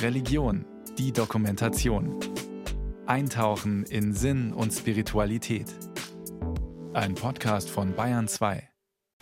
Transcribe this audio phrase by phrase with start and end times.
[0.00, 0.64] Religion,
[0.98, 2.18] die Dokumentation.
[3.06, 5.66] Eintauchen in Sinn und Spiritualität.
[6.92, 8.68] Ein Podcast von Bayern 2.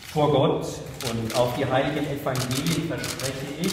[0.02, 0.66] Vor Gott
[1.10, 3.72] und auf die heiligen Evangelien verspreche ich,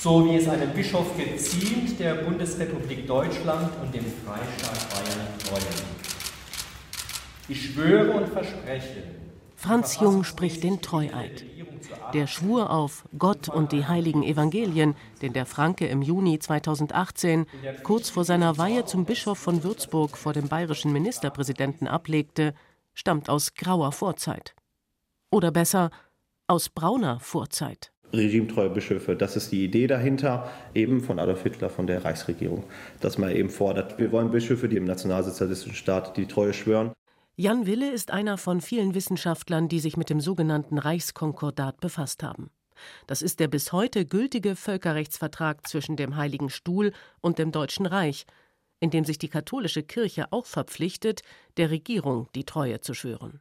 [0.00, 5.98] so wie es einem Bischof geziemt, der Bundesrepublik Deutschland und dem Freistaat Bayern treuen.
[7.48, 9.04] Ich schwöre und verspreche.
[9.56, 11.44] Franz Jung spricht den Treueid.
[12.14, 17.46] Der Schwur auf Gott und die heiligen Evangelien, den der Franke im Juni 2018
[17.82, 22.54] kurz vor seiner Weihe zum Bischof von Würzburg vor dem bayerischen Ministerpräsidenten ablegte,
[22.94, 24.54] stammt aus grauer Vorzeit.
[25.30, 25.90] Oder besser,
[26.46, 27.92] aus brauner Vorzeit.
[28.12, 32.64] Regimetreue Bischöfe, das ist die Idee dahinter, eben von Adolf Hitler, von der Reichsregierung,
[33.00, 36.92] dass man eben fordert, wir wollen Bischöfe, die im nationalsozialistischen Staat die Treue schwören.
[37.40, 42.50] Jan Wille ist einer von vielen Wissenschaftlern, die sich mit dem sogenannten Reichskonkordat befasst haben.
[43.06, 48.26] Das ist der bis heute gültige Völkerrechtsvertrag zwischen dem Heiligen Stuhl und dem Deutschen Reich,
[48.80, 51.22] in dem sich die katholische Kirche auch verpflichtet,
[51.58, 53.38] der Regierung die Treue zu schwören.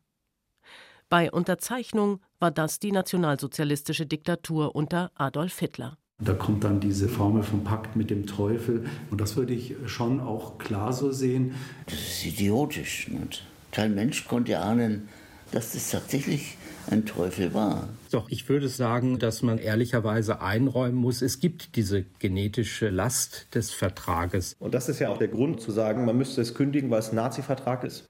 [1.09, 5.98] Bei Unterzeichnung war das die nationalsozialistische Diktatur unter Adolf Hitler.
[6.23, 8.86] Da kommt dann diese Formel vom Pakt mit dem Teufel.
[9.09, 11.56] Und das würde ich schon auch klar so sehen.
[11.88, 13.08] Das ist idiotisch.
[13.08, 13.44] Nicht?
[13.78, 15.08] Kein Mensch konnte ahnen,
[15.52, 16.58] dass das tatsächlich
[16.89, 17.89] ein Teufel war.
[18.09, 23.69] Doch ich würde sagen, dass man ehrlicherweise einräumen muss, es gibt diese genetische Last des
[23.69, 24.56] Vertrages.
[24.58, 27.11] Und das ist ja auch der Grund zu sagen, man müsste es kündigen, weil es
[27.11, 28.08] ein Nazi-Vertrag ist.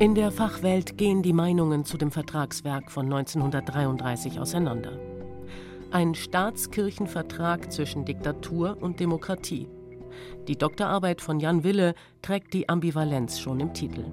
[0.00, 4.98] In der Fachwelt gehen die Meinungen zu dem Vertragswerk von 1933 auseinander
[5.94, 9.68] ein Staatskirchenvertrag zwischen Diktatur und Demokratie.
[10.48, 14.04] Die Doktorarbeit von Jan Wille trägt die Ambivalenz schon im Titel.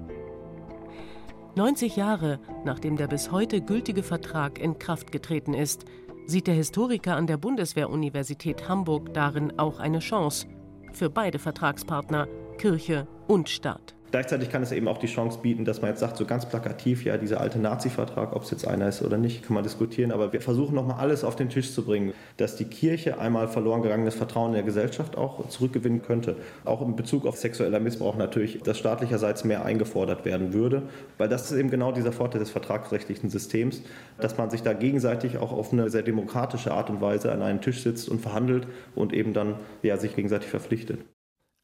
[1.56, 5.84] 90 Jahre nachdem der bis heute gültige Vertrag in Kraft getreten ist,
[6.24, 10.46] sieht der Historiker an der Bundeswehruniversität Hamburg darin auch eine Chance
[10.92, 13.96] für beide Vertragspartner, Kirche und Staat.
[14.12, 17.02] Gleichzeitig kann es eben auch die Chance bieten, dass man jetzt sagt, so ganz plakativ,
[17.02, 20.12] ja, dieser alte Nazi-Vertrag, ob es jetzt einer ist oder nicht, kann man diskutieren.
[20.12, 23.80] Aber wir versuchen nochmal alles auf den Tisch zu bringen, dass die Kirche einmal verloren
[23.80, 26.36] gegangenes Vertrauen in der Gesellschaft auch zurückgewinnen könnte.
[26.66, 30.82] Auch in Bezug auf sexueller Missbrauch natürlich, dass staatlicherseits mehr eingefordert werden würde.
[31.16, 33.80] Weil das ist eben genau dieser Vorteil des vertragsrechtlichen Systems,
[34.20, 37.62] dass man sich da gegenseitig auch auf eine sehr demokratische Art und Weise an einen
[37.62, 40.98] Tisch sitzt und verhandelt und eben dann ja, sich gegenseitig verpflichtet.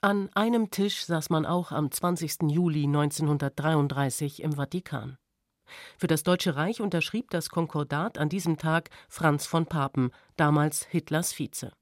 [0.01, 2.43] An einem Tisch saß man auch am 20.
[2.51, 5.19] Juli 1933 im Vatikan.
[5.99, 11.33] Für das Deutsche Reich unterschrieb das Konkordat an diesem Tag Franz von Papen, damals Hitlers
[11.33, 11.73] Vize.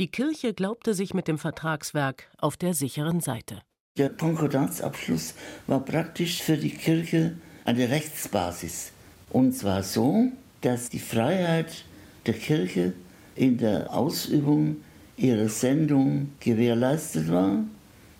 [0.00, 3.62] Die Kirche glaubte sich mit dem Vertragswerk auf der sicheren Seite.
[3.96, 5.34] Der Konkordatsabschluss
[5.68, 8.90] war praktisch für die Kirche eine Rechtsbasis.
[9.30, 11.84] Und zwar so, dass die Freiheit
[12.26, 12.94] der Kirche
[13.36, 14.78] in der Ausübung
[15.22, 17.64] ihre Sendung gewährleistet war.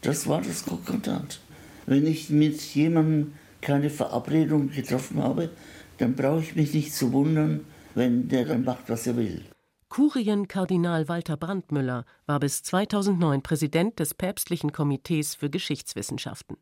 [0.02, 1.40] Das war das Konkordat.
[1.86, 5.50] Wenn ich mit jemandem keine Verabredung getroffen habe,
[5.98, 7.60] dann brauche ich mich nicht zu wundern,
[7.94, 9.42] wenn der dann macht, was er will.
[9.88, 16.56] Kurienkardinal Walter Brandmüller war bis 2009 Präsident des Päpstlichen Komitees für Geschichtswissenschaften.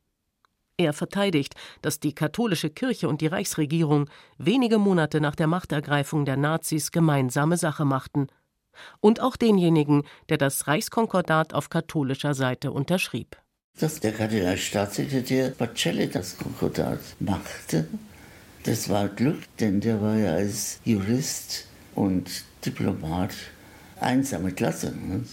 [0.76, 4.08] Er verteidigt, dass die katholische Kirche und die Reichsregierung
[4.38, 8.28] wenige Monate nach der Machtergreifung der Nazis gemeinsame Sache machten
[9.00, 13.36] und auch denjenigen, der das Reichskonkordat auf katholischer Seite unterschrieb.
[13.78, 17.86] Dass der Kardinalstaatssekretär Pacelli das Konkordat machte,
[18.64, 23.34] das war Glück, denn der war ja als Jurist und Diplomat
[24.00, 24.94] einsame Klasse.
[24.94, 25.24] Ne?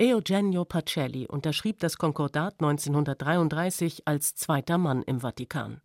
[0.00, 5.80] Eugenio Pacelli unterschrieb das Konkordat 1933 als zweiter Mann im Vatikan.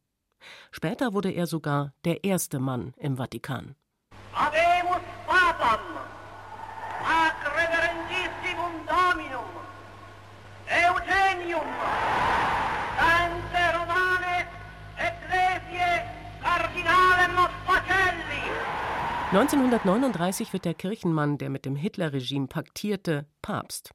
[0.71, 3.75] Später wurde er sogar der erste Mann im Vatikan.
[4.33, 4.62] Ademus
[19.33, 23.89] 1939 wird der Kirchenmann, der mit dem Hitlerregime paktierte, Papst.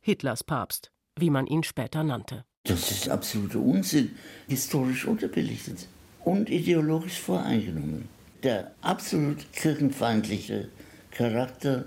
[0.00, 2.44] Hitlers Papst, wie man ihn später nannte.
[2.64, 4.10] Das ist absoluter Unsinn,
[4.48, 5.86] historisch unterbelichtet
[6.24, 8.08] und ideologisch voreingenommen.
[8.42, 10.70] Der absolut kirchenfeindliche
[11.12, 11.84] Charakter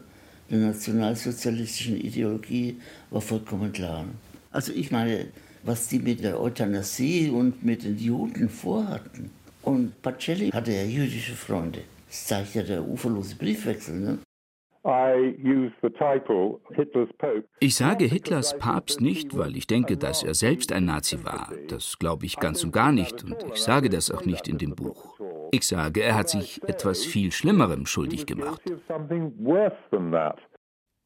[0.49, 2.79] der nationalsozialistischen Ideologie
[3.09, 4.05] war vollkommen klar.
[4.49, 5.27] Also ich meine,
[5.63, 9.29] was die mit der Euthanasie und mit den Juden vorhatten.
[9.61, 11.81] Und Pacelli hatte ja jüdische Freunde.
[12.13, 13.99] Das zeigt ja der uferlose Briefwechsel.
[13.99, 14.19] Ne?
[17.59, 21.51] Ich sage Hitlers Papst nicht, weil ich denke, dass er selbst ein Nazi war.
[21.69, 24.75] Das glaube ich ganz und gar nicht und ich sage das auch nicht in dem
[24.75, 25.19] Buch.
[25.51, 28.61] Ich sage, er hat sich etwas viel Schlimmerem schuldig gemacht.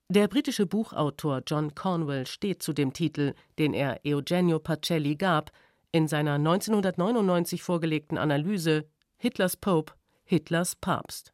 [0.09, 5.51] Der britische Buchautor John Cornwell steht zu dem Titel, den er Eugenio Pacelli gab,
[5.93, 9.93] in seiner 1999 vorgelegten Analyse Hitlers Pope,
[10.27, 11.33] Hitlers Papst.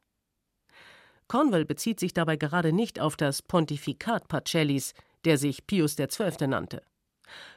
[1.26, 4.94] Cornwell bezieht sich dabei gerade nicht auf das Pontifikat Pacellis,
[5.24, 6.46] der sich Pius XII.
[6.46, 6.80] nannte.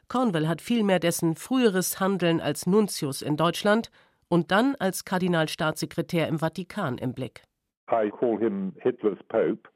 [0.07, 3.91] Cornwell hat vielmehr dessen früheres Handeln als Nuntius in Deutschland
[4.29, 7.43] und dann als Kardinalstaatssekretär im Vatikan im Blick.
[7.91, 9.69] I call him Hitler's Pope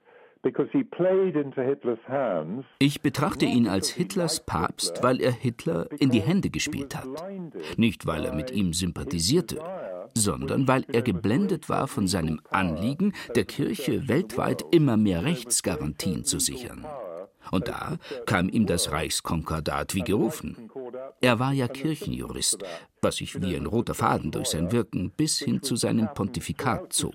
[2.79, 7.07] ich betrachte ihn als Hitlers Papst, weil er Hitler in die Hände gespielt hat.
[7.77, 9.59] Nicht, weil er mit ihm sympathisierte,
[10.15, 16.39] sondern weil er geblendet war von seinem Anliegen, der Kirche weltweit immer mehr Rechtsgarantien zu
[16.39, 16.85] sichern.
[17.51, 20.69] Und da kam ihm das Reichskonkordat wie gerufen.
[21.19, 22.63] Er war ja Kirchenjurist,
[23.01, 27.13] was sich wie ein roter Faden durch sein Wirken bis hin zu seinem Pontifikat zog.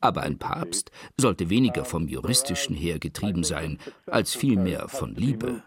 [0.00, 5.62] Aber ein Papst sollte weniger vom Juristischen her getrieben sein, als vielmehr von Liebe.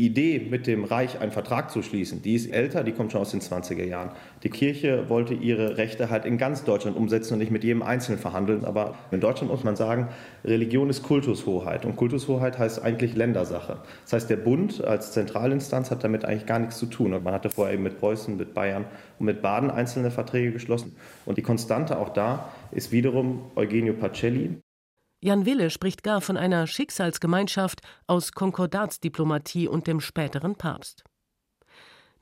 [0.00, 3.20] Die Idee, mit dem Reich einen Vertrag zu schließen, die ist älter, die kommt schon
[3.20, 4.12] aus den 20er Jahren.
[4.42, 8.18] Die Kirche wollte ihre Rechte halt in ganz Deutschland umsetzen und nicht mit jedem Einzelnen
[8.18, 8.64] verhandeln.
[8.64, 10.08] Aber in Deutschland muss man sagen,
[10.42, 11.84] Religion ist Kultushoheit.
[11.84, 13.82] Und Kultushoheit heißt eigentlich Ländersache.
[14.04, 17.12] Das heißt, der Bund als Zentralinstanz hat damit eigentlich gar nichts zu tun.
[17.12, 18.86] Und man hatte vorher eben mit Preußen, mit Bayern
[19.18, 20.96] und mit Baden einzelne Verträge geschlossen.
[21.26, 24.62] Und die Konstante auch da ist wiederum Eugenio Pacelli,
[25.22, 31.04] Jan Wille spricht gar von einer Schicksalsgemeinschaft aus Konkordatsdiplomatie und dem späteren Papst.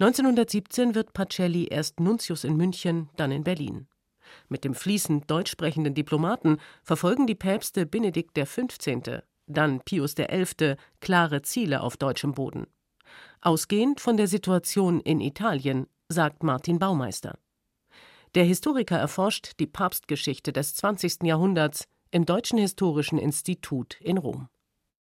[0.01, 3.87] 1917 wird Pacelli erst Nuntius in München, dann in Berlin.
[4.49, 10.75] Mit dem fließend deutsch sprechenden Diplomaten verfolgen die Päpste Benedikt XV., dann Pius XI.
[11.01, 12.67] klare Ziele auf deutschem Boden.
[13.41, 17.39] Ausgehend von der Situation in Italien, sagt Martin Baumeister.
[18.35, 21.23] Der Historiker erforscht die Papstgeschichte des 20.
[21.23, 24.49] Jahrhunderts im Deutschen Historischen Institut in Rom.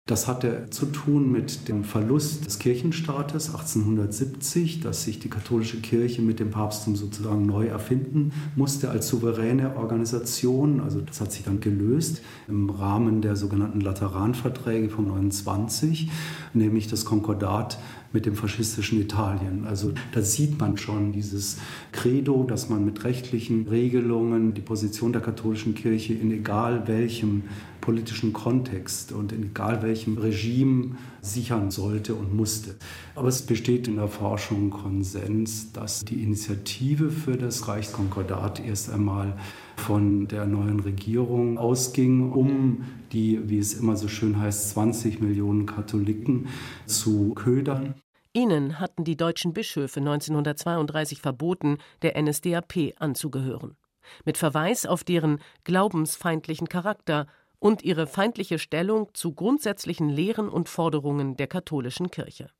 [0.07, 6.21] Das hatte zu tun mit dem Verlust des Kirchenstaates 1870, dass sich die katholische Kirche
[6.21, 10.81] mit dem Papsttum sozusagen neu erfinden musste als souveräne Organisation.
[10.81, 16.11] Also das hat sich dann gelöst im Rahmen der sogenannten Lateranverträge von 29,
[16.55, 17.79] nämlich das Konkordat
[18.13, 19.67] mit dem faschistischen Italien.
[19.67, 21.59] Also da sieht man schon dieses
[21.93, 27.45] Credo, dass man mit rechtlichen Regelungen die Position der katholischen Kirche in egal welchem
[27.81, 32.77] politischen Kontext und in egal welchem Regime sichern sollte und musste.
[33.15, 39.37] Aber es besteht in der Forschung Konsens, dass die Initiative für das Reichskonkordat erst einmal
[39.77, 45.67] von der neuen Regierung ausging, um die, wie es immer so schön heißt, 20 Millionen
[45.67, 46.49] Katholiken
[46.87, 47.95] zu ködern.
[48.33, 53.77] Ihnen hatten die deutschen Bischöfe 1932 verboten, der NSDAP anzugehören.
[54.25, 57.27] Mit Verweis auf deren glaubensfeindlichen Charakter
[57.61, 62.51] und ihre feindliche Stellung zu grundsätzlichen Lehren und Forderungen der katholischen Kirche.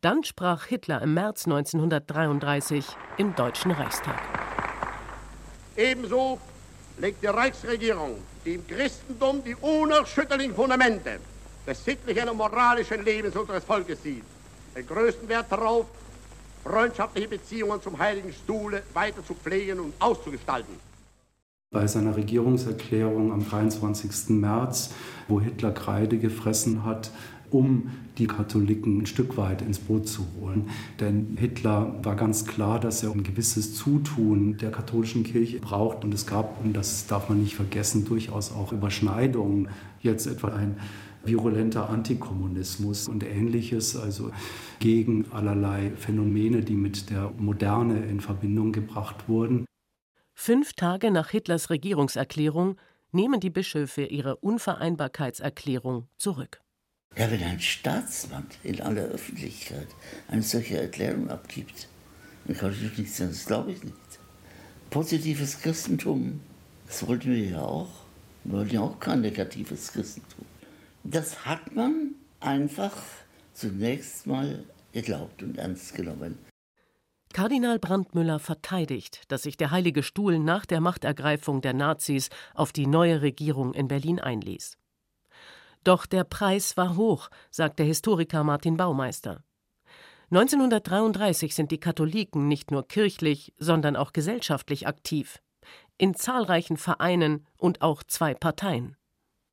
[0.00, 2.86] Dann sprach Hitler im März 1933
[3.18, 4.20] im Deutschen Reichstag.
[5.76, 6.38] Ebenso
[6.98, 11.20] legt die Reichsregierung dem Christentum die unerschütterlichen Fundamente
[11.66, 14.24] des sittlichen und moralischen Lebens unseres Volkes sieht.
[14.74, 15.86] Den größten Wert darauf,
[16.64, 20.89] freundschaftliche Beziehungen zum Heiligen Stuhle weiter zu pflegen und auszugestalten.
[21.72, 24.30] Bei seiner Regierungserklärung am 23.
[24.30, 24.92] März,
[25.28, 27.12] wo Hitler Kreide gefressen hat,
[27.48, 30.68] um die Katholiken ein Stück weit ins Boot zu holen.
[30.98, 36.02] Denn Hitler war ganz klar, dass er ein gewisses Zutun der katholischen Kirche braucht.
[36.02, 39.68] Und es gab, und das darf man nicht vergessen, durchaus auch Überschneidungen.
[40.00, 40.76] Jetzt etwa ein
[41.24, 44.32] virulenter Antikommunismus und ähnliches, also
[44.80, 49.66] gegen allerlei Phänomene, die mit der Moderne in Verbindung gebracht wurden.
[50.42, 52.78] Fünf Tage nach Hitlers Regierungserklärung
[53.12, 56.62] nehmen die Bischöfe ihre Unvereinbarkeitserklärung zurück.
[57.14, 59.88] Ja, wenn ein Staatsmann in aller Öffentlichkeit
[60.28, 61.88] eine solche Erklärung abgibt,
[62.46, 63.94] dann kann ich nicht sagen, das glaube ich nicht.
[64.88, 66.40] Positives Christentum,
[66.86, 67.90] das wollten wir ja auch.
[68.44, 70.46] Wir wollten ja auch kein negatives Christentum.
[71.04, 72.96] Das hat man einfach
[73.52, 76.38] zunächst mal geglaubt und ernst genommen.
[77.32, 82.88] Kardinal Brandmüller verteidigt, dass sich der Heilige Stuhl nach der Machtergreifung der Nazis auf die
[82.88, 84.76] neue Regierung in Berlin einließ.
[85.84, 89.44] Doch der Preis war hoch, sagt der Historiker Martin Baumeister.
[90.32, 95.40] 1933 sind die Katholiken nicht nur kirchlich, sondern auch gesellschaftlich aktiv.
[95.98, 98.96] In zahlreichen Vereinen und auch zwei Parteien.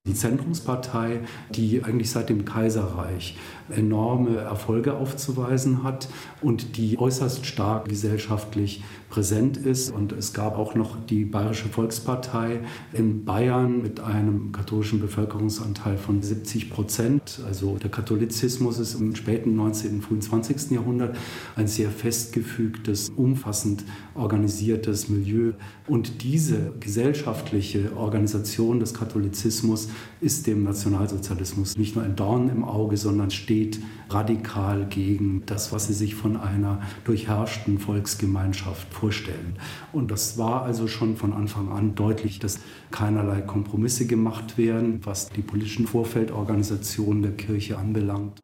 [0.08, 3.38] Die Zentrumspartei, die eigentlich seit dem Kaiserreich
[3.70, 6.08] enorme Erfolge aufzuweisen hat
[6.42, 9.92] und die äußerst stark gesellschaftlich präsent ist.
[9.92, 12.62] Und es gab auch noch die Bayerische Volkspartei
[12.94, 17.40] in Bayern mit einem katholischen Bevölkerungsanteil von 70 Prozent.
[17.46, 20.72] Also der Katholizismus ist im späten 19., frühen 20.
[20.72, 21.16] Jahrhundert
[21.56, 23.84] ein sehr festgefügtes, umfassend
[24.14, 25.54] organisiertes Milieu.
[25.88, 32.98] Und diese gesellschaftliche Organisation des Katholizismus ist dem Nationalsozialismus nicht nur ein Dorn im Auge,
[32.98, 39.58] sondern steht radikal gegen das, was sie sich von einer durchherrschten Volksgemeinschaft vorstellen.
[39.94, 42.60] Und das war also schon von Anfang an deutlich, dass
[42.92, 48.40] keinerlei Kompromisse gemacht werden, was die politischen Vorfeldorganisationen der Kirche anbelangt.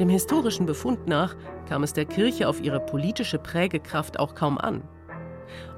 [0.00, 1.36] Dem historischen Befund nach
[1.68, 4.82] kam es der Kirche auf ihre politische Prägekraft auch kaum an.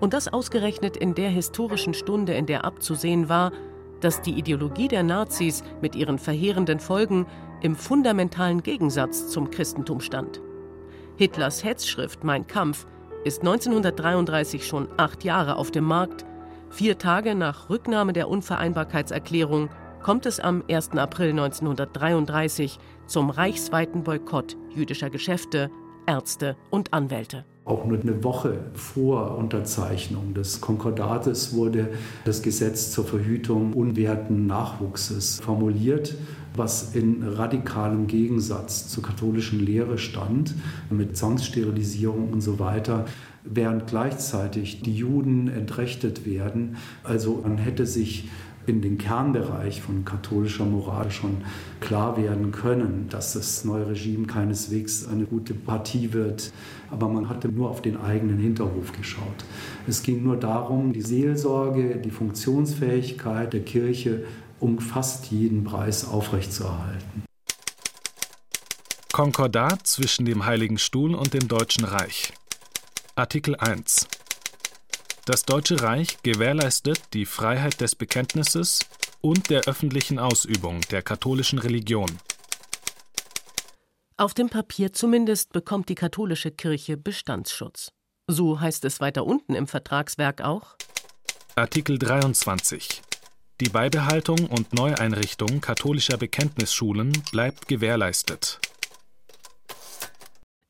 [0.01, 3.53] Und das ausgerechnet in der historischen Stunde, in der abzusehen war,
[4.01, 7.27] dass die Ideologie der Nazis mit ihren verheerenden Folgen
[7.63, 10.41] im fundamentalen Gegensatz zum Christentum stand.
[11.17, 12.87] Hitlers Hetzschrift Mein Kampf
[13.25, 16.25] ist 1933 schon acht Jahre auf dem Markt.
[16.71, 19.71] Vier Tage nach Rücknahme der Unvereinbarkeitserklärung
[20.03, 20.93] kommt es am 1.
[20.97, 25.71] April 1933 zum reichsweiten Boykott jüdischer Geschäfte,
[26.07, 27.45] Ärzte und Anwälte.
[27.65, 31.91] Auch nur eine Woche vor Unterzeichnung des Konkordates wurde
[32.25, 36.17] das Gesetz zur Verhütung unwerten Nachwuchses formuliert,
[36.57, 40.55] was in radikalem Gegensatz zur katholischen Lehre stand,
[40.91, 43.05] mit Zwangssterilisierung und so weiter
[43.45, 46.77] während gleichzeitig die Juden entrechtet werden.
[47.03, 48.29] Also man hätte sich
[48.67, 51.39] in den Kernbereich von katholischer Moral schon
[51.81, 56.53] klar werden können, dass das neue Regime keineswegs eine gute Partie wird.
[56.91, 59.45] Aber man hatte nur auf den eigenen Hinterhof geschaut.
[59.87, 64.25] Es ging nur darum, die Seelsorge, die Funktionsfähigkeit der Kirche
[64.61, 67.25] um fast jeden Preis aufrechtzuerhalten.
[69.13, 72.33] Konkordat zwischen dem Heiligen Stuhl und dem Deutschen Reich.
[73.15, 74.07] Artikel 1
[75.25, 78.81] das Deutsche Reich gewährleistet die Freiheit des Bekenntnisses
[79.21, 82.11] und der öffentlichen Ausübung der katholischen Religion.
[84.17, 87.93] Auf dem Papier zumindest bekommt die katholische Kirche Bestandsschutz.
[88.27, 90.77] So heißt es weiter unten im Vertragswerk auch.
[91.55, 93.03] Artikel 23.
[93.61, 98.59] Die Beibehaltung und Neueinrichtung katholischer Bekenntnisschulen bleibt gewährleistet.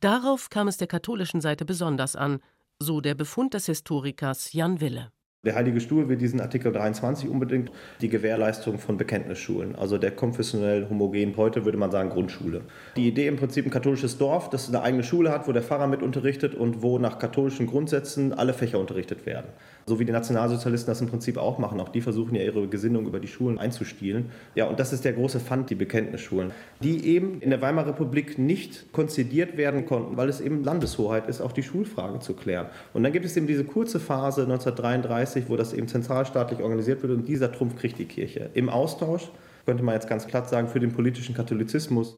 [0.01, 2.41] Darauf kam es der katholischen Seite besonders an,
[2.83, 5.13] so der Befund des Historikers Jan Wille.
[5.45, 10.89] Der Heilige Stuhl will diesen Artikel 23 unbedingt die Gewährleistung von Bekenntnisschulen, also der konfessionell
[10.89, 12.61] homogen, heute würde man sagen Grundschule.
[12.95, 15.89] Die Idee im Prinzip ein katholisches Dorf, das eine eigene Schule hat, wo der Pfarrer
[15.89, 19.49] mit unterrichtet und wo nach katholischen Grundsätzen alle Fächer unterrichtet werden.
[19.85, 21.81] So wie die Nationalsozialisten das im Prinzip auch machen.
[21.81, 24.27] Auch die versuchen ja ihre Gesinnung über die Schulen einzustielen.
[24.55, 26.53] Ja, und das ist der große Pfand, die Bekenntnisschulen,
[26.85, 31.41] die eben in der Weimarer Republik nicht konzidiert werden konnten, weil es eben Landeshoheit ist,
[31.41, 32.67] auch die Schulfrage zu klären.
[32.93, 37.13] Und dann gibt es eben diese kurze Phase 1933, wo das eben zentralstaatlich organisiert wird
[37.13, 38.51] und dieser Trumpf kriegt die Kirche.
[38.55, 39.31] Im Austausch,
[39.65, 42.17] könnte man jetzt ganz platt sagen, für den politischen Katholizismus.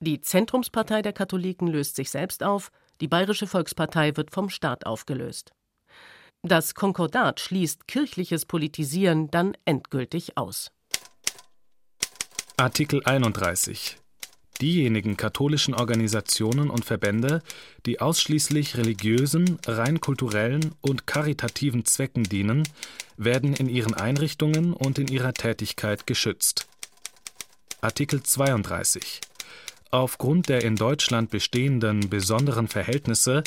[0.00, 2.70] Die Zentrumspartei der Katholiken löst sich selbst auf,
[3.00, 5.52] die Bayerische Volkspartei wird vom Staat aufgelöst.
[6.42, 10.70] Das Konkordat schließt kirchliches Politisieren dann endgültig aus.
[12.56, 13.99] Artikel 31
[14.60, 17.42] Diejenigen katholischen Organisationen und Verbände,
[17.86, 22.68] die ausschließlich religiösen, rein kulturellen und karitativen Zwecken dienen,
[23.16, 26.66] werden in ihren Einrichtungen und in ihrer Tätigkeit geschützt.
[27.80, 29.20] Artikel 32
[29.90, 33.42] Aufgrund der in Deutschland bestehenden besonderen Verhältnisse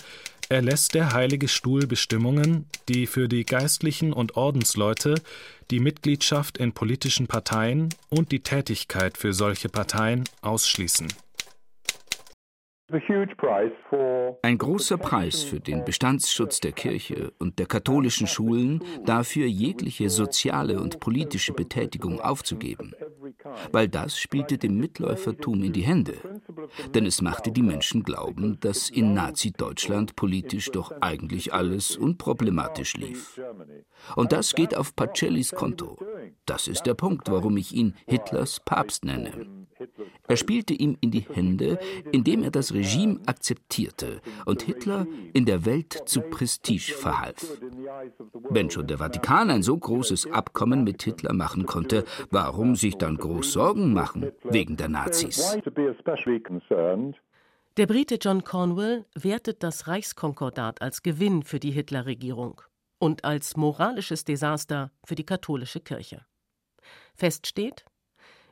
[0.50, 5.16] erlässt der Heilige Stuhl Bestimmungen, die für die Geistlichen und Ordensleute
[5.72, 11.08] die Mitgliedschaft in politischen Parteien und die Tätigkeit für solche Parteien ausschließen.
[14.42, 20.80] Ein großer Preis für den Bestandsschutz der Kirche und der katholischen Schulen, dafür jegliche soziale
[20.80, 22.94] und politische Betätigung aufzugeben
[23.72, 26.16] weil das spielte dem Mitläufertum in die Hände.
[26.94, 33.40] Denn es machte die Menschen glauben, dass in Nazi-Deutschland politisch doch eigentlich alles unproblematisch lief.
[34.16, 35.98] Und das geht auf Pacellis Konto.
[36.46, 39.48] Das ist der Punkt, warum ich ihn Hitlers Papst nenne.
[40.34, 41.78] Er spielte ihm in die Hände,
[42.12, 47.60] indem er das Regime akzeptierte und Hitler in der Welt zu Prestige verhalf.
[48.50, 53.18] Wenn schon der Vatikan ein so großes Abkommen mit Hitler machen konnte, warum sich dann
[53.18, 55.56] groß Sorgen machen wegen der Nazis?
[57.78, 62.60] Der Brite John Cornwell wertet das Reichskonkordat als Gewinn für die Hitlerregierung
[62.98, 66.26] und als moralisches Desaster für die katholische Kirche.
[67.14, 67.86] Fest steht,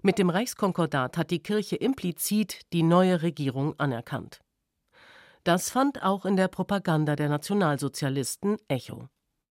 [0.01, 4.41] mit dem Reichskonkordat hat die Kirche implizit die neue Regierung anerkannt.
[5.43, 9.07] Das fand auch in der Propaganda der Nationalsozialisten Echo.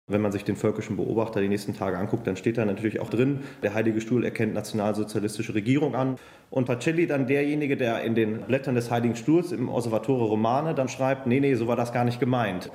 [0.06, 3.08] Wenn man sich den völkischen Beobachter die nächsten Tage anguckt, dann steht da natürlich auch
[3.08, 6.16] drin, der Heilige Stuhl erkennt nationalsozialistische Regierung an.
[6.50, 10.88] Und Pacelli dann derjenige, der in den Blättern des Heiligen Stuhls im Osservatore Romane dann
[10.88, 12.70] schreibt, nee, nee, so war das gar nicht gemeint.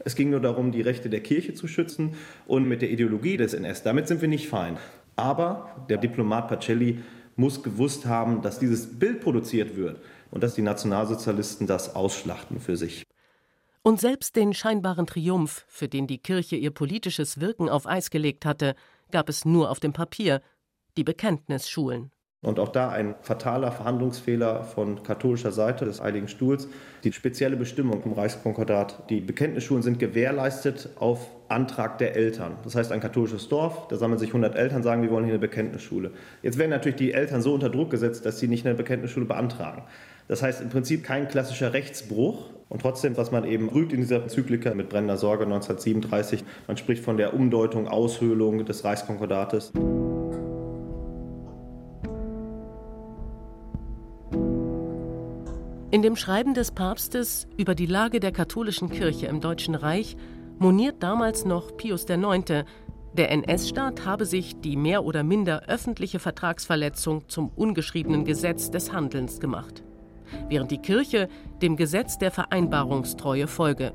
[0.00, 2.16] Es ging nur darum, die Rechte der Kirche zu schützen
[2.46, 3.82] und mit der Ideologie des NS.
[3.82, 4.76] Damit sind wir nicht fein.
[5.16, 7.02] Aber der Diplomat Pacelli
[7.36, 12.76] muss gewusst haben, dass dieses Bild produziert wird und dass die Nationalsozialisten das ausschlachten für
[12.76, 13.04] sich.
[13.82, 18.46] Und selbst den scheinbaren Triumph, für den die Kirche ihr politisches Wirken auf Eis gelegt
[18.46, 18.74] hatte,
[19.10, 20.40] gab es nur auf dem Papier,
[20.96, 22.10] die Bekenntnisschulen.
[22.44, 26.68] Und auch da ein fataler Verhandlungsfehler von katholischer Seite des Heiligen Stuhls.
[27.02, 32.52] Die spezielle Bestimmung im Reichskonkordat, die Bekenntnisschulen sind gewährleistet auf Antrag der Eltern.
[32.62, 35.40] Das heißt, ein katholisches Dorf, da sammeln sich 100 Eltern, sagen, wir wollen hier eine
[35.40, 36.10] Bekenntnisschule.
[36.42, 39.82] Jetzt werden natürlich die Eltern so unter Druck gesetzt, dass sie nicht eine Bekenntnisschule beantragen.
[40.28, 42.50] Das heißt im Prinzip kein klassischer Rechtsbruch.
[42.68, 47.04] Und trotzdem, was man eben rügt in dieser Enzyklika mit brennender Sorge 1937, man spricht
[47.04, 49.72] von der Umdeutung, Aushöhlung des Reichskonkordates.
[55.94, 60.16] In dem Schreiben des Papstes über die Lage der katholischen Kirche im Deutschen Reich
[60.58, 62.64] moniert damals noch Pius IX.,
[63.12, 69.38] der NS-Staat habe sich die mehr oder minder öffentliche Vertragsverletzung zum ungeschriebenen Gesetz des Handelns
[69.38, 69.84] gemacht,
[70.48, 71.28] während die Kirche
[71.62, 73.92] dem Gesetz der Vereinbarungstreue folge,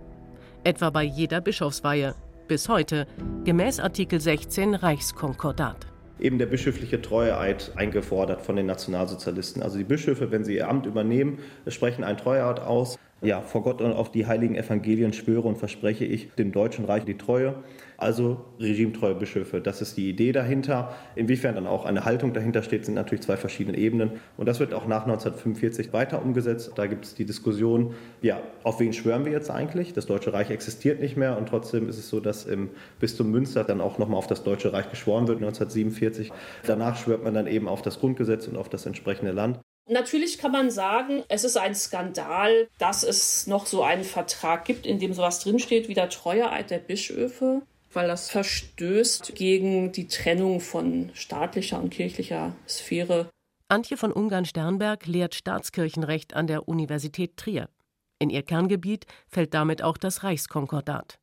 [0.64, 2.16] etwa bei jeder Bischofsweihe,
[2.48, 3.08] bis heute
[3.44, 5.86] gemäß Artikel 16 Reichskonkordat
[6.20, 9.64] eben der bischöfliche Treueeid eingefordert von den Nationalsozialisten.
[9.64, 12.98] Also die Bischöfe, wenn sie ihr Amt übernehmen, sprechen ein Treueeid aus.
[13.22, 17.04] Ja, vor Gott und auf die heiligen Evangelien schwöre und verspreche ich dem Deutschen Reich
[17.06, 17.56] die Treue
[18.00, 19.60] also regimetreue Bischöfe.
[19.60, 20.96] Das ist die Idee dahinter.
[21.16, 24.12] Inwiefern dann auch eine Haltung dahinter steht, sind natürlich zwei verschiedene Ebenen.
[24.38, 26.72] Und das wird auch nach 1945 weiter umgesetzt.
[26.76, 29.94] Da gibt es die Diskussion, ja, auf wen schwören wir jetzt eigentlich?
[29.94, 33.66] Das Deutsche Reich existiert nicht mehr und trotzdem ist es so, dass im Bistum Münster
[33.66, 36.32] dann auch nochmal auf das Deutsche Reich geschworen wird 1947.
[36.66, 39.60] Danach schwört man dann eben auf das Grundgesetz und auf das entsprechende Land.
[39.90, 44.86] Natürlich kann man sagen, es ist ein Skandal, dass es noch so einen Vertrag gibt,
[44.86, 50.62] in dem sowas drinsteht wie der Treueeid der Bischöfe weil das verstößt gegen die Trennung
[50.62, 53.30] von staatlicher und kirchlicher Sphäre.
[53.68, 57.70] Antje von Ungarn-Sternberg lehrt Staatskirchenrecht an der Universität Trier.
[58.18, 61.20] In ihr Kerngebiet fällt damit auch das Reichskonkordat.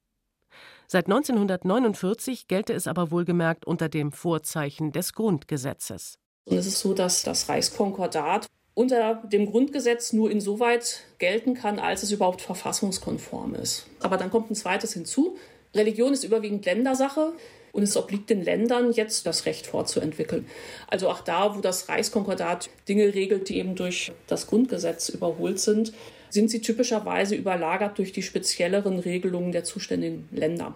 [0.87, 6.19] Seit 1949 gelte es aber wohlgemerkt unter dem Vorzeichen des Grundgesetzes.
[6.45, 12.03] Und es ist so, dass das Reichskonkordat unter dem Grundgesetz nur insoweit gelten kann, als
[12.03, 13.87] es überhaupt verfassungskonform ist.
[14.01, 15.39] Aber dann kommt ein zweites hinzu.
[15.75, 17.33] Religion ist überwiegend Ländersache.
[17.73, 20.47] Und es obliegt den Ländern jetzt, das Recht fortzuentwickeln.
[20.87, 25.93] Also auch da, wo das Reichskonkordat Dinge regelt, die eben durch das Grundgesetz überholt sind,
[26.31, 30.75] sind sie typischerweise überlagert durch die spezielleren Regelungen der zuständigen Länder.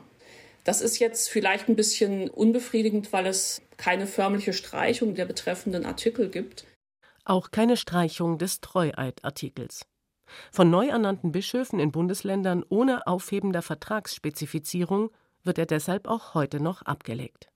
[0.64, 6.28] Das ist jetzt vielleicht ein bisschen unbefriedigend, weil es keine förmliche Streichung der betreffenden Artikel
[6.28, 6.66] gibt.
[7.24, 9.86] Auch keine Streichung des Treueidartikels.
[10.52, 15.10] Von neu ernannten Bischöfen in Bundesländern ohne Aufheben der Vertragsspezifizierung
[15.42, 17.48] wird er deshalb auch heute noch abgelegt.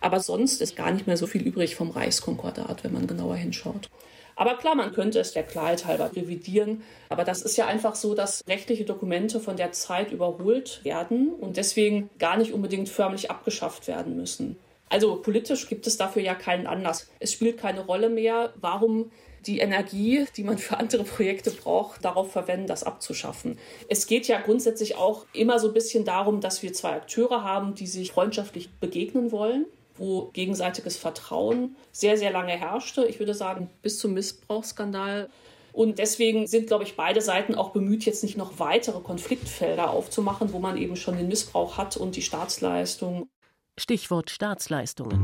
[0.00, 3.88] Aber sonst ist gar nicht mehr so viel übrig vom Reichskonkordat, wenn man genauer hinschaut.
[4.36, 6.82] Aber klar, man könnte es der Klarheit halber revidieren.
[7.08, 11.56] Aber das ist ja einfach so, dass rechtliche Dokumente von der Zeit überholt werden und
[11.56, 14.56] deswegen gar nicht unbedingt förmlich abgeschafft werden müssen.
[14.88, 17.10] Also politisch gibt es dafür ja keinen Anlass.
[17.20, 19.10] Es spielt keine Rolle mehr, warum
[19.46, 23.58] die Energie, die man für andere Projekte braucht, darauf verwenden, das abzuschaffen.
[23.88, 27.74] Es geht ja grundsätzlich auch immer so ein bisschen darum, dass wir zwei Akteure haben,
[27.74, 29.66] die sich freundschaftlich begegnen wollen
[29.96, 33.06] wo gegenseitiges Vertrauen sehr, sehr lange herrschte.
[33.06, 35.28] Ich würde sagen, bis zum Missbrauchsskandal.
[35.72, 40.52] Und deswegen sind, glaube ich, beide Seiten auch bemüht, jetzt nicht noch weitere Konfliktfelder aufzumachen,
[40.52, 43.28] wo man eben schon den Missbrauch hat und die Staatsleistung.
[43.76, 45.18] Stichwort Staatsleistungen.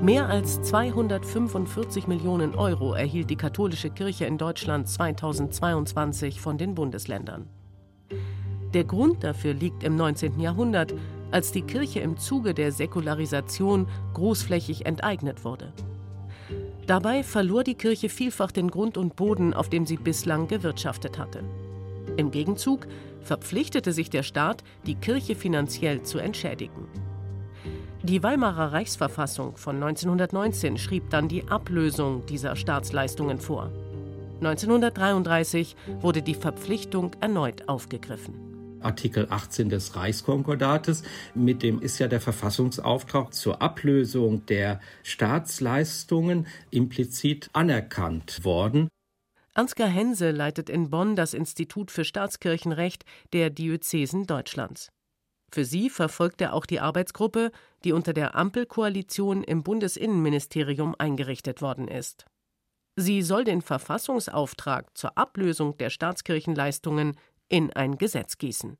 [0.00, 7.48] Mehr als 245 Millionen Euro erhielt die katholische Kirche in Deutschland 2022 von den Bundesländern.
[8.72, 10.38] Der Grund dafür liegt im 19.
[10.38, 10.94] Jahrhundert,
[11.32, 15.72] als die Kirche im Zuge der Säkularisation großflächig enteignet wurde.
[16.86, 21.42] Dabei verlor die Kirche vielfach den Grund und Boden, auf dem sie bislang gewirtschaftet hatte.
[22.16, 22.86] Im Gegenzug
[23.22, 26.86] verpflichtete sich der Staat, die Kirche finanziell zu entschädigen.
[28.02, 33.72] Die Weimarer Reichsverfassung von 1919 schrieb dann die Ablösung dieser Staatsleistungen vor.
[34.40, 38.48] 1933 wurde die Verpflichtung erneut aufgegriffen.
[38.80, 41.02] Artikel 18 des Reichskonkordates.
[41.34, 48.88] Mit dem ist ja der Verfassungsauftrag zur Ablösung der Staatsleistungen implizit anerkannt worden.
[49.58, 54.92] Ansgar Hense leitet in Bonn das Institut für Staatskirchenrecht der Diözesen Deutschlands.
[55.50, 57.50] Für sie verfolgt er auch die Arbeitsgruppe,
[57.82, 62.24] die unter der Ampelkoalition im Bundesinnenministerium eingerichtet worden ist.
[62.94, 67.18] Sie soll den Verfassungsauftrag zur Ablösung der Staatskirchenleistungen
[67.48, 68.78] in ein Gesetz gießen.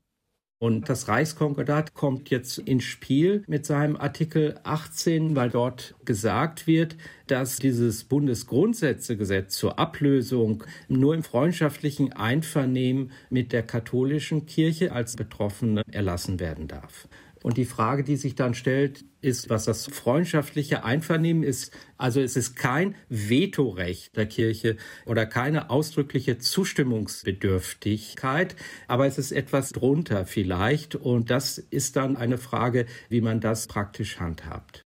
[0.61, 6.97] Und das Reichskonkordat kommt jetzt ins Spiel mit seinem Artikel 18, weil dort gesagt wird,
[7.27, 15.81] dass dieses Bundesgrundsätzegesetz zur Ablösung nur im freundschaftlichen Einvernehmen mit der katholischen Kirche als Betroffene
[15.91, 17.07] erlassen werden darf.
[17.41, 21.71] Und die Frage, die sich dann stellt, ist, was das freundschaftliche Einvernehmen ist.
[21.97, 28.55] Also es ist kein Vetorecht der Kirche oder keine ausdrückliche Zustimmungsbedürftigkeit,
[28.87, 30.95] aber es ist etwas drunter vielleicht.
[30.95, 34.83] Und das ist dann eine Frage, wie man das praktisch handhabt.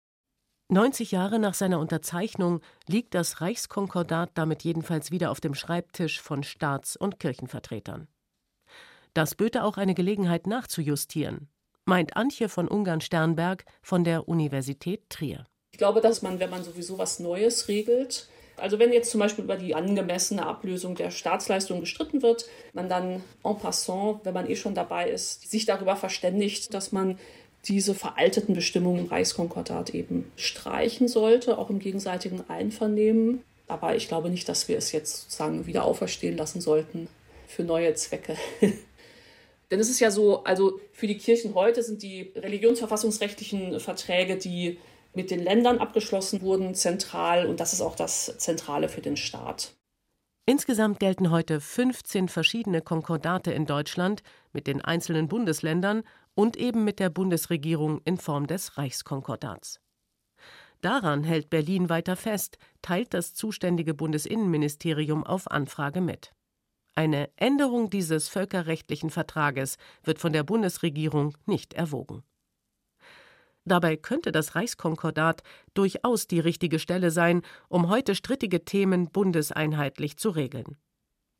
[0.73, 6.43] 90 Jahre nach seiner Unterzeichnung liegt das Reichskonkordat damit jedenfalls wieder auf dem Schreibtisch von
[6.43, 8.09] Staats- und Kirchenvertretern.
[9.12, 11.49] Das böte auch eine Gelegenheit nachzujustieren,
[11.85, 15.47] meint Antje von Ungarn-Sternberg von der Universität Trier.
[15.73, 19.45] Ich glaube, dass man, wenn man sowieso was Neues regelt, also wenn jetzt zum Beispiel
[19.45, 24.57] über die angemessene Ablösung der Staatsleistung gestritten wird, man dann en passant, wenn man eh
[24.57, 27.18] schon dabei ist, sich darüber verständigt, dass man
[27.64, 33.42] diese veralteten Bestimmungen im Reichskonkordat eben streichen sollte, auch im gegenseitigen Einvernehmen.
[33.68, 37.09] Aber ich glaube nicht, dass wir es jetzt sozusagen wieder auferstehen lassen sollten
[37.47, 38.37] für neue Zwecke.
[39.73, 44.79] Denn es ist ja so, also für die Kirchen heute sind die religionsverfassungsrechtlichen Verträge, die
[45.15, 49.75] mit den Ländern abgeschlossen wurden, zentral und das ist auch das Zentrale für den Staat.
[50.45, 56.03] Insgesamt gelten heute 15 verschiedene Konkordate in Deutschland mit den einzelnen Bundesländern
[56.35, 59.81] und eben mit der Bundesregierung in Form des Reichskonkordats.
[60.83, 66.35] Daran hält Berlin weiter fest, teilt das zuständige Bundesinnenministerium auf Anfrage mit.
[66.94, 72.22] Eine Änderung dieses völkerrechtlichen Vertrages wird von der Bundesregierung nicht erwogen.
[73.64, 80.31] Dabei könnte das Reichskonkordat durchaus die richtige Stelle sein, um heute strittige Themen bundeseinheitlich zu
[80.31, 80.76] regeln.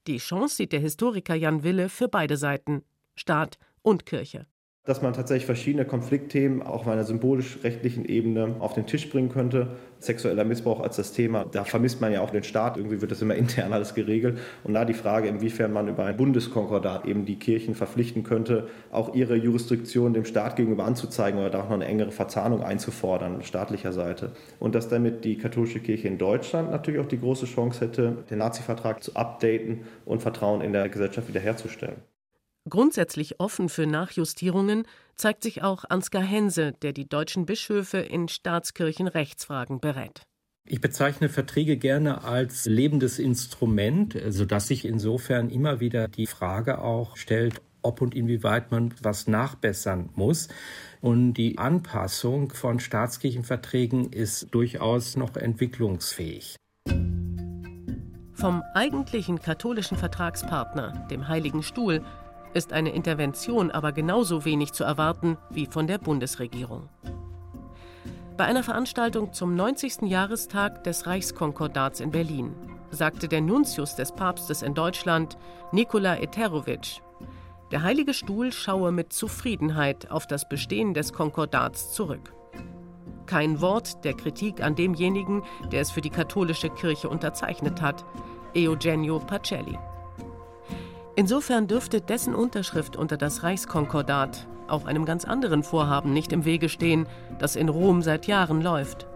[0.07, 2.85] Die Chance sieht der Historiker Jan Wille für beide Seiten,
[3.15, 4.47] Staat und Kirche
[4.85, 9.77] dass man tatsächlich verschiedene Konfliktthemen auch auf einer symbolisch-rechtlichen Ebene auf den Tisch bringen könnte.
[10.01, 13.23] Sexueller Missbrauch als das Thema, da vermisst man ja auch den Staat, irgendwie wird das
[13.23, 14.41] immer intern alles geregelt.
[14.65, 19.15] Und da die Frage, inwiefern man über ein Bundeskonkordat eben die Kirchen verpflichten könnte, auch
[19.15, 23.93] ihre Jurisdiktion dem Staat gegenüber anzuzeigen oder da auch noch eine engere Verzahnung einzufordern, staatlicher
[23.93, 24.33] Seite.
[24.59, 28.39] Und dass damit die katholische Kirche in Deutschland natürlich auch die große Chance hätte, den
[28.39, 32.12] Nazi-Vertrag zu updaten und Vertrauen in der Gesellschaft wiederherzustellen.
[32.69, 34.85] Grundsätzlich offen für Nachjustierungen
[35.17, 40.23] zeigt sich auch Ansgar Hense, der die deutschen Bischöfe in Staatskirchenrechtsfragen berät.
[40.65, 47.17] Ich bezeichne Verträge gerne als lebendes Instrument, sodass sich insofern immer wieder die Frage auch
[47.17, 50.47] stellt, ob und inwieweit man was nachbessern muss.
[51.01, 56.55] Und die Anpassung von Staatskirchenverträgen ist durchaus noch entwicklungsfähig.
[58.35, 62.05] Vom eigentlichen katholischen Vertragspartner, dem Heiligen Stuhl,
[62.55, 66.89] ist eine Intervention aber genauso wenig zu erwarten wie von der Bundesregierung.
[68.37, 70.03] Bei einer Veranstaltung zum 90.
[70.03, 72.55] Jahrestag des Reichskonkordats in Berlin
[72.91, 75.37] sagte der Nuntius des Papstes in Deutschland,
[75.71, 77.01] Nikola Eterovic,
[77.71, 82.35] der Heilige Stuhl schaue mit Zufriedenheit auf das Bestehen des Konkordats zurück.
[83.25, 88.05] Kein Wort der Kritik an demjenigen, der es für die katholische Kirche unterzeichnet hat,
[88.55, 89.79] Eugenio Pacelli.
[91.15, 96.69] Insofern dürfte dessen Unterschrift unter das Reichskonkordat auch einem ganz anderen Vorhaben nicht im Wege
[96.69, 97.07] stehen,
[97.39, 99.07] das in Rom seit Jahren läuft.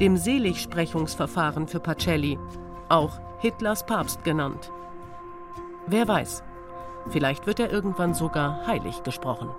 [0.00, 2.38] Dem Seligsprechungsverfahren für Pacelli,
[2.88, 4.72] auch Hitlers Papst genannt.
[5.86, 6.42] Wer weiß,
[7.10, 9.50] vielleicht wird er irgendwann sogar heilig gesprochen.